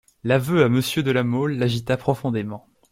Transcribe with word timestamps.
L'aveu 0.23 0.63
à 0.63 0.67
Monsieur 0.67 1.03
de 1.03 1.11
La 1.11 1.23
Mole 1.23 1.59
l'agita 1.59 1.95
profondément. 1.95 2.67